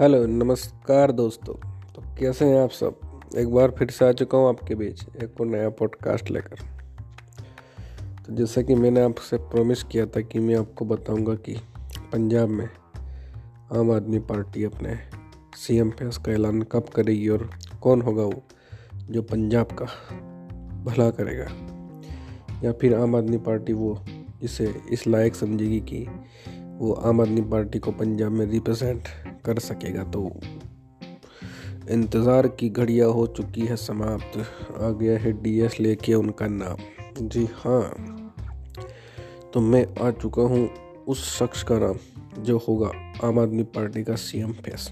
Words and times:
Hello, 0.00 0.26
नमस्कार 0.26 1.12
दोस्तों। 1.12 1.54
तो 1.94 2.02
कैसे 2.18 2.44
हैं 2.44 2.62
आप 2.62 2.70
सब? 2.70 3.00
एक 3.36 3.48
बार 3.48 3.70
फिर 3.70 3.90
से 3.90 4.08
आ 4.08 4.12
चुका 4.12 4.38
हूँ 4.38 4.48
आपके 4.48 4.74
बीच 4.74 5.06
एक 5.22 5.40
और 5.40 5.46
नया 5.46 5.68
पॉडकास्ट 5.68 6.30
लेकर। 6.30 6.56
तो 8.26 8.34
जैसा 8.34 8.62
कि 8.62 8.74
मैंने 8.74 9.00
आपसे 9.00 9.36
प्रॉमिस 9.36 9.82
किया 9.82 10.06
था 10.06 10.20
कि 10.20 10.38
मैं 10.38 10.56
आपको 10.56 10.84
बताऊँगा 10.84 11.34
कि 11.34 11.56
पंजाब 12.12 12.48
में 12.48 12.68
आम 13.76 13.90
आदमी 13.90 14.18
पार्टी 14.18 14.64
अपने 14.64 14.98
सीएम 15.56 15.90
फेस 15.90 16.18
का 16.18 16.32
ऐलान 16.32 16.62
कब 16.62 16.88
करेगी 16.88 17.28
और 17.28 17.50
कौन 17.82 18.02
होगा 18.02 18.22
वो 18.22 18.42
जो 19.10 19.22
पंजाब 19.22 19.66
का 19.66 19.84
भला 20.84 21.10
करेगा। 21.10 21.46
या 22.64 22.72
फिर 22.72 22.94
आम 22.94 23.16
आदमी 23.16 23.38
पार्टी 23.38 23.72
वो 23.72 24.04
इसे 24.42 24.74
इस 24.90 25.06
लायक 25.06 25.34
समझेगी 25.34 25.80
कि 25.80 26.06
वो 26.78 26.92
आम 26.92 27.20
आदमी 27.20 27.40
पार्टी 27.40 27.78
को 27.78 27.92
पंजाब 27.92 28.32
में 28.32 28.46
रिप्रेजेंट 28.46 29.02
कर 29.48 29.58
सकेगा 29.60 30.04
तो। 30.06 30.30
इंतज़ार 31.90 32.46
की 32.50 32.68
घड़ियाँ 32.70 33.08
हो 33.10 33.26
चुकी 33.28 33.66
है 33.66 33.76
समाप्त। 33.78 34.38
आ 34.78 34.90
गया 34.92 35.18
है 35.18 35.32
डीएस 35.42 35.80
लेके 35.80 36.14
उनका 36.14 36.46
नाम। 36.48 37.28
जी 37.28 37.48
हाँ। 37.54 37.82
तो 39.54 39.60
मैं 39.62 39.86
आ 39.98 40.10
चुका 40.12 40.42
हूँ 40.44 40.68
उस 41.06 41.24
शख्स 41.28 41.62
का 41.62 41.78
नाम, 41.78 41.98
जो 42.38 42.58
होगा 42.58 42.90
आम 43.24 43.38
आदमी 43.38 43.62
पार्टी 43.74 44.02
का 44.04 44.14
सीएम 44.16 44.52
फेस। 44.54 44.90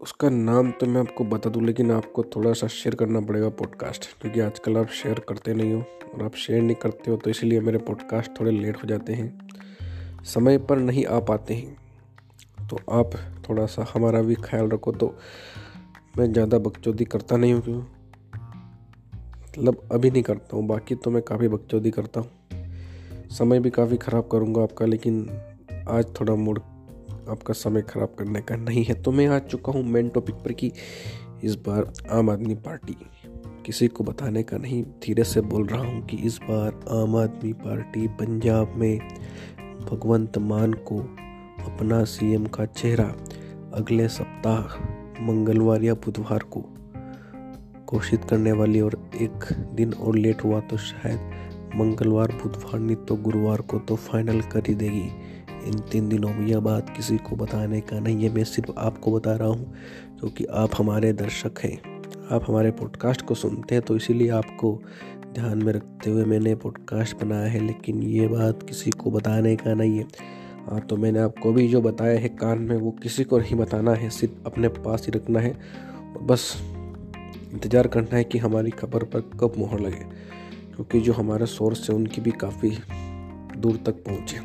उसका 0.00 0.28
नाम 0.28 0.70
तो 0.70 0.86
मैं 0.86 1.00
आपको 1.00 1.24
बता 1.24 1.50
दूँ, 1.50 1.62
लेकिन 1.64 1.90
आपको 1.92 2.22
थोड़ा 2.36 2.52
सा 2.52 2.66
शेयर 2.68 2.94
करना 2.94 3.20
पड़ेगा 3.20 3.48
पॉडकास्ट 3.50 4.08
क्योंकि 4.20 4.40
आजकल 4.40 4.76
आप 4.76 4.88
शेयर 4.92 5.20
करते 5.28 5.54
नहीं 5.54 5.72
हो। 5.72 5.84
और 6.14 6.22
आप 6.22 6.34
शेयर 6.36 6.62
नहीं 6.62 6.76
करते 6.76 7.10
हो 7.10 7.16
तो 7.16 7.30
इसलिए 7.30 7.60
मेरे 7.60 7.78
पॉडकास्ट 7.80 8.38
थोड़े 8.40 8.50
लेट 8.52 8.82
हो 8.82 8.88
जाते 8.88 9.12
हैं। 9.12 10.24
समय 10.24 10.58
पर 10.60 10.78
नहीं 10.78 11.04
आ 11.06 11.20
पाते 11.20 11.54
हैं। 11.54 11.76
तो 12.72 12.78
आप 12.90 13.14
थोड़ा 13.48 13.64
सा 13.66 13.84
हमारा 13.94 14.20
भी 14.22 14.34
ख्याल 14.34 14.68
रखो 14.68 14.92
तो 14.92 15.14
मैं 16.18 16.32
ज़्यादा 16.32 16.58
बकचौदी 16.58 17.04
करता 17.04 17.36
नहीं 17.36 17.52
हूँ। 17.52 17.62
क्यों 17.62 17.80
मतलब 19.48 19.88
अभी 19.92 20.10
नहीं 20.10 20.22
करता 20.22 20.56
हूँ, 20.56 20.66
बाकी 20.66 20.94
तो 20.94 21.10
मैं 21.10 21.22
काफ़ी 21.22 21.48
बकचौदी 21.48 21.90
करता 21.90 22.20
हूँ। 22.20 23.28
समय 23.30 23.60
भी 23.60 23.70
काफ़ी 23.70 23.96
ख़राब 23.96 24.28
करूँगा 24.32 24.62
आपका, 24.62 24.86
लेकिन 24.86 25.28
आज 25.88 26.14
थोड़ा 26.20 26.34
मूड 26.34 26.60
आपका 27.28 27.54
समय 27.54 27.82
ख़राब 27.82 28.14
करने 28.18 28.40
का 28.40 28.56
नहीं 28.56 28.84
है। 28.84 29.00
तो 29.02 29.12
मैं 29.12 29.26
आ 29.26 29.38
चुका 29.40 29.72
हूँ 29.72 29.82
मेन 29.84 30.08
टॉपिक 30.08 30.34
पर 30.34 30.52
कि 30.52 30.72
इस 31.44 31.56
बार 31.68 31.92
आम 32.10 32.30
आदमी 32.30 32.54
पार्टी, 32.56 32.96
किसी 33.66 33.88
को 33.88 34.04
बताने 34.04 34.42
का 34.42 34.58
नहीं, 34.58 34.82
धीरे 35.02 35.24
से 35.24 35.40
बोल 35.42 35.66
रहा 35.66 35.82
हूँ 35.82 36.06
कि 36.06 36.16
इस 36.16 36.38
बार 36.42 36.80
आम 36.92 37.16
आदमी 37.16 37.52
पार्टी 37.60 38.08
पंजाब 38.20 38.74
में 38.76 38.98
भगवंत 39.82 40.38
मान 40.38 40.72
को 40.72 41.04
अपना 41.64 42.02
सीएम 42.04 42.46
का 42.46 42.64
चेहरा 42.66 43.04
अगले 43.74 44.08
सप्ताह, 44.08 44.76
मंगलवार 45.22 45.82
या 45.82 45.94
बुधवार 45.94 46.42
को 46.52 46.64
घोषित 47.86 48.24
करने 48.24 48.52
वाली 48.52 48.80
और 48.80 49.00
एक 49.14 49.52
दिन 49.74 49.92
और 49.92 50.16
लेट 50.16 50.44
हुआ 50.44 50.60
तो 50.60 50.76
शायद 50.76 51.30
मंगलवार, 51.76 52.32
बुधवार, 52.34 52.80
नहीं 52.80 52.96
तो 52.98 53.16
गुरुवार 53.16 53.60
को 53.60 53.78
तो 53.78 53.96
फाइनल 53.96 54.40
कर 54.42 54.62
ही 54.68 54.74
देगी। 54.74 55.10
इन 55.66 55.78
तीन 55.92 56.08
दिनों 56.08 56.28
में 56.28 56.46
यह 56.46 56.60
बात 56.60 56.90
किसी 56.96 57.16
को 57.18 57.36
बताने 57.36 57.80
का 57.80 57.98
नहीं 58.00 58.24
है। 58.24 58.34
मैं 58.34 58.44
सिर्फ़ 58.44 58.72
आपको 58.78 59.12
बता 59.12 59.34
रहा 59.36 59.48
हूँ, 59.48 59.72
क्योंकि 60.20 60.44
आप 60.44 60.70
हमारे 60.78 61.12
दर्शक 61.12 61.60
हैं। 61.64 61.76
आप 62.32 62.44
हमारे 62.48 62.70
पॉडकास्ट 62.70 63.22
को 63.22 63.34
सुनते 63.34 63.74
हैं 63.74 63.84
तो 63.84 63.96
इसीलिए 63.96 64.28
आपको 64.30 64.78
ध्यान 65.34 65.62
में 65.62 65.72
रखते 65.72 66.10
हुए 66.10 66.24
मैंने 66.24 66.54
पॉडकास्ट 66.54 67.16
बनाया 67.16 67.46
है, 67.46 67.60
लेकिन 67.60 68.02
ये 68.02 68.28
बात 68.28 68.62
किसी 68.62 68.90
को 68.90 69.10
बताने 69.10 69.56
का 69.56 69.74
नहीं 69.74 69.98
है। 69.98 70.06
हाँ 70.62 70.80
तो 70.80 70.96
मैंने 70.96 71.18
आपको 71.18 71.52
भी 71.52 71.66
जो 71.68 71.80
बताया 71.82 72.18
है 72.20 72.28
कान 72.30 72.58
में, 72.58 72.76
वो 72.76 72.90
किसी 72.92 73.24
को 73.24 73.38
नहीं 73.38 73.56
बताना 73.56 73.94
है, 73.94 74.10
सिर्फ़ 74.10 74.46
अपने 74.46 74.68
पास 74.68 75.06
ही 75.06 75.12
रखना 75.12 75.40
है। 75.40 75.52
और 75.52 76.22
बस 76.22 76.52
इंतज़ार 77.52 77.86
करना 77.86 78.16
है 78.16 78.24
कि 78.24 78.38
हमारी 78.38 78.70
खबर 78.72 79.04
पर 79.04 79.20
कब 79.40 79.54
मोहर 79.58 79.80
लगे, 79.80 80.04
क्योंकि 80.66 81.00
जो 81.00 81.12
हमारे 81.12 81.46
सोर्स 81.48 81.88
है, 81.90 81.96
उनकी 81.96 82.20
भी 82.20 82.30
काफ़ी 82.40 82.70
दूर 83.56 83.76
तक 83.86 84.04
पहुँचे 84.04 84.38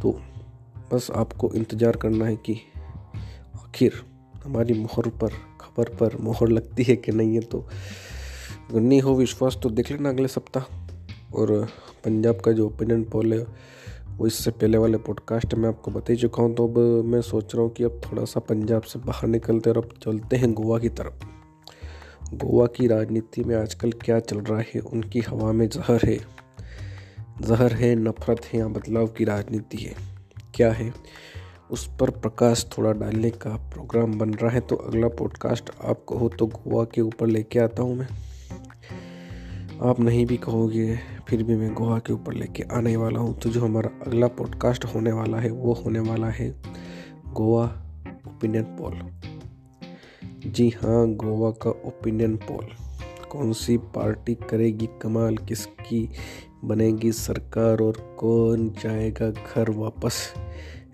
तो 0.00 0.10
बस 0.92 1.10
आपको 1.14 1.52
इंतज़ार 1.54 1.96
करना 1.96 2.26
है 2.26 2.36
कि 2.36 2.54
आखिर 3.56 4.02
हमारी 4.44 4.74
मोहर 4.74 5.08
पर, 5.10 5.30
खबर 5.60 5.88
पर 5.96 6.16
मोहर 6.20 6.48
लगती 6.48 6.82
है 6.82 6.96
कि 6.96 7.12
नहीं 7.12 7.34
है 7.34 7.40
तो 7.42 7.66
नहीं 8.72 9.00
हो 9.00 9.14
विश्वास 9.14 9.58
तो 9.62 9.70
देख 9.70 9.90
लेना 9.90 10.08
अगले 10.08 10.28
सप्ताह। 10.28 10.62
और 11.32 11.52
पंजाब 12.04 12.40
का 12.40 12.52
जो 12.52 12.66
ओपिनियन 12.66 13.02
पोल 13.04 13.32
है 13.32 13.44
वो 14.20 14.26
इससे 14.26 14.50
पहले 14.50 14.78
वाले 14.78 14.98
पॉडकास्ट 14.98 15.54
में 15.54 15.68
आपको 15.68 15.90
बता 15.90 16.12
ही 16.12 16.18
चुका 16.18 16.42
हूँ। 16.42 16.54
तो 16.54 16.68
अब 16.68 17.04
मैं 17.04 17.20
सोच 17.22 17.54
रहा 17.54 17.64
हूँ 17.64 17.72
कि 17.72 17.84
अब 17.84 18.00
थोड़ा 18.04 18.24
सा 18.24 18.40
पंजाब 18.40 18.82
से 18.82 18.98
बाहर 18.98 19.28
निकलते 19.28 19.70
हैं 19.70 19.76
और 19.76 19.84
अब 19.84 19.90
चलते 20.02 20.36
हैं 20.36 20.52
गोवा 20.54 20.78
की 20.78 20.88
तरफ़। 20.88 21.24
गोवा 22.34 22.66
की 22.66 22.86
राजनीति 22.86 23.44
में 23.44 23.56
आजकल 23.56 23.92
क्या 23.92 24.20
चल 24.20 24.38
रहा 24.38 24.60
है, 24.60 24.80
उनकी 24.80 25.20
हवा 25.20 25.52
में 25.52 25.68
जहर 25.68 26.00
है। 26.04 26.18
जहर 27.40 27.72
है, 27.72 27.94
नफरत 27.94 28.44
है 28.44 28.60
या 28.60 28.68
बदलाव 28.68 29.06
की 29.06 29.24
राजनीति 29.24 29.78
है। 29.78 29.94
क्या 30.54 30.72
है, 30.72 30.94
उस 31.70 31.90
पर 32.00 32.10
प्रकाश 32.10 32.66
थोड़ा 32.78 32.92
डालने 32.92 33.30
का 33.30 33.50
प्रोग्राम 33.50 34.18
बन 34.18 34.34
रहा 34.34 34.50
है। 34.50 34.60
तो 34.60 34.76
अगला 34.76 35.08
पॉडकास्ट 35.08 35.70
आप 35.84 36.04
कहो 36.08 36.28
तो 36.28 36.46
गोवा 36.46 36.84
के 36.84 37.00
ऊपर 37.00 37.26
लेके 37.26 37.58
आता 37.58 37.82
हूँ 37.82 37.96
मैं। 37.96 38.08
आप 39.82 40.00
नहीं 40.00 40.26
भी 40.26 40.36
कहोगे 40.36 40.98
फिर 41.30 41.42
भी 41.42 41.56
मैं 41.56 41.74
गोवा 41.74 41.98
के 41.98 42.12
ऊपर 42.12 42.32
लेके 42.32 42.62
आने 42.62 42.96
वाला 42.96 43.20
हूँ। 43.20 43.38
तो 43.38 43.50
जो 43.50 43.60
हमारा 43.60 43.90
अगला 44.06 44.26
पॉडकास्ट 44.26 44.84
होने 44.84 45.12
वाला 45.12 45.38
है, 45.38 45.50
वो 45.50 45.72
होने 45.72 46.00
वाला 46.00 46.26
है 46.26 46.62
गोवा 47.32 47.64
ओपिनियन 48.28 48.64
पोल 48.64 49.20
जी 50.50 50.68
हाँ 50.68 51.08
गोवा 51.08 51.50
का 51.50 51.70
ओपिनियन 51.70 52.36
पोल 52.36 52.66
कौन 53.30 53.52
सी 53.52 53.76
पार्टी 53.76 54.34
करेगी 54.34 54.88
कमाल? 55.02 55.36
किसकी 55.36 56.10
बनेगी 56.64 57.12
सरकार? 57.12 57.80
और 57.80 58.16
कौन 58.20 58.70
जाएगा 58.70 59.30
घर 59.30 59.70
वापस 59.70 60.34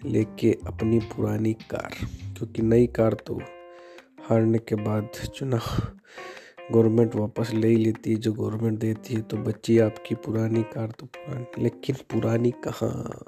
लेके 0.05 0.59
अपनी 0.67 0.99
पुरानी 0.99 1.53
कार? 1.53 1.91
क्योंकि 2.39 2.63
नई 2.63 2.87
कार 2.87 3.13
तो 3.13 3.41
हारने 4.29 4.59
के 4.59 4.75
बाद 4.75 5.09
चुनाव 5.35 5.89
गवर्नमेंट 6.73 7.15
वापस 7.15 7.51
ले 7.55 7.69
ही 7.69 7.77
लेती 7.77 8.11
है, 8.11 8.17
जो 8.17 8.33
गवर्नमेंट 8.33 8.79
देती 8.79 9.15
है 9.15 9.21
तो 9.23 9.37
बच्ची 9.39 9.79
आपकी 9.79 10.15
पुरानी 10.17 10.63
कार 10.73 10.91
तो 10.91 11.07
पुरानी, 11.09 11.63
लेकिन 11.63 11.97
पुरानी 12.13 12.51
कहाँ? 12.67 13.25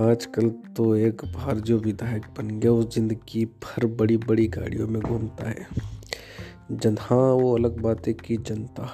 आजकल 0.00 0.48
तो 0.76 0.94
एक 0.96 1.24
बार 1.26 1.60
जो 1.60 1.78
विधायक 1.78 2.26
बन 2.38 2.48
गया 2.60 2.72
उस 2.72 2.94
ज़िंदगी 2.94 3.44
भर 3.44 3.86
बड़ी 3.92 4.16
बड़ी 4.18 4.46
गाड़ियों 4.48 4.88
में 4.88 5.00
घूमता 5.02 5.48
है। 5.48 5.66
जन 6.72 6.96
हाँ 7.00 7.32
वो 7.32 7.54
अलग 7.56 7.80
बात 7.82 8.06
है 8.06 8.12
कि 8.14 8.36
जनता 8.38 8.88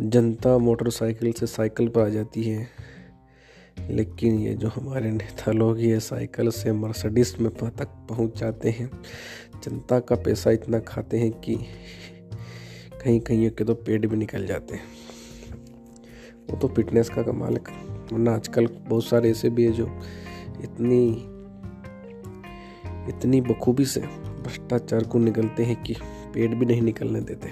जनता 0.00 0.56
मोटरसाइकिल 0.58 1.32
से 1.32 1.46
साइकिल 1.46 1.88
पर 1.88 2.00
आ 2.00 2.08
जाती 2.08 2.42
है। 2.42 2.68
लेकिन 3.90 4.38
ये 4.38 4.54
जो 4.54 4.68
हमारे 4.68 5.10
नेता 5.10 5.52
लोग 5.52 5.80
ये 5.80 6.00
साइकिल 6.00 6.50
से 6.50 6.72
मर्सडीज 6.72 7.34
में 7.40 7.50
तक 7.52 7.88
पहुँच 8.08 8.38
जाते 8.38 8.70
हैं, 8.70 8.90
जनता 9.64 9.98
का 10.00 10.16
पैसा 10.16 10.50
इतना 10.50 10.78
खाते 10.80 11.18
हैं 11.18 11.30
कि 11.40 11.56
कहीं 13.00 13.20
कहीं 13.20 13.50
के 13.50 13.64
तो 13.64 13.74
पेट 13.74 14.06
भी 14.06 14.16
निकल 14.16 14.46
जाते 14.46 14.74
हैं। 14.74 14.84
वो 16.50 16.56
तो 16.56 16.68
फिटनेस 16.68 17.08
का 17.08 17.22
कमाल 17.22 17.56
है। 17.56 17.84
वरना 18.12 18.34
आजकल 18.34 18.66
बहुत 18.66 19.04
सारे 19.04 19.30
ऐसे 19.30 19.50
भी 19.50 19.64
है 19.64 19.72
जो 19.72 19.86
इतनी 20.62 21.10
इतनी 23.08 23.40
बखूबी 23.40 23.84
से 23.84 24.00
भ्रष्टाचार 24.00 25.04
को 25.04 25.18
निकलते 25.18 25.64
हैं 25.64 25.82
कि 25.82 25.94
पेट 26.34 26.54
भी 26.54 26.66
नहीं 26.66 26.82
निकलने 26.82 27.20
देते 27.20 27.48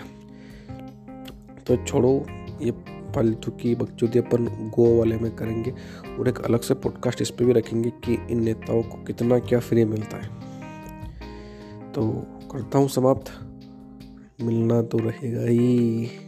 तो 1.67 1.77
छोड़ो, 1.85 2.27
ये 2.63 2.71
फालतू 3.15 3.51
की 3.51 3.75
बकचोदी 3.75 4.19
अपन 4.19 4.47
गोवा 4.75 4.99
वाले 4.99 5.17
में 5.17 5.37
करेंगे 5.37 5.71
और 6.19 6.29
एक 6.29 6.39
अलग 6.39 6.61
से 6.61 6.75
पॉडकास्ट 6.75 7.23
इस 7.23 7.31
पर 7.31 7.45
भी 7.45 7.53
रखेंगे 7.53 7.91
कि 7.91 8.19
इन 8.31 8.43
नेताओं 8.45 8.83
को 8.83 9.03
कितना 9.05 9.39
क्या 9.39 9.61
फ्री 9.61 9.85
मिलता 9.85 10.17
है। 10.17 10.29
तो 11.93 12.11
करता 12.53 12.79
हूँ 12.79 12.89
समाप्त। 12.89 13.31
मिलना 14.41 14.83
तो 14.83 14.99
रहेगा 14.99 15.43
ही। 15.43 16.28